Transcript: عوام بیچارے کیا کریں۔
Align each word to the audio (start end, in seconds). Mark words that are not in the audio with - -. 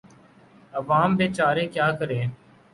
عوام 0.73 1.09
بیچارے 1.17 1.65
کیا 1.73 1.87
کریں۔ 1.99 2.23